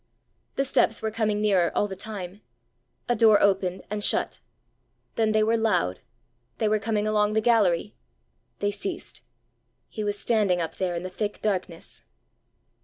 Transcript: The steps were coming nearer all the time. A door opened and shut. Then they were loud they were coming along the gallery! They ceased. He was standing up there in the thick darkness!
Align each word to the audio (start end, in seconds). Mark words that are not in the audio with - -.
The 0.55 0.65
steps 0.65 1.03
were 1.03 1.11
coming 1.11 1.39
nearer 1.41 1.71
all 1.77 1.87
the 1.87 1.95
time. 1.95 2.41
A 3.07 3.15
door 3.15 3.39
opened 3.39 3.83
and 3.91 4.03
shut. 4.03 4.39
Then 5.13 5.31
they 5.31 5.43
were 5.43 5.55
loud 5.55 5.99
they 6.57 6.67
were 6.67 6.79
coming 6.79 7.05
along 7.05 7.33
the 7.33 7.39
gallery! 7.39 7.93
They 8.57 8.71
ceased. 8.71 9.21
He 9.89 10.03
was 10.03 10.17
standing 10.17 10.59
up 10.59 10.77
there 10.77 10.95
in 10.95 11.03
the 11.03 11.09
thick 11.11 11.39
darkness! 11.43 12.01